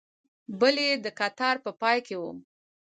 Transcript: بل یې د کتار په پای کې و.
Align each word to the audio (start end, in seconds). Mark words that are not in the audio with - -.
بل 0.59 0.75
یې 0.85 0.91
د 1.03 1.07
کتار 1.19 1.55
په 1.65 1.71
پای 1.81 1.97
کې 2.07 2.15
و. 2.21 2.23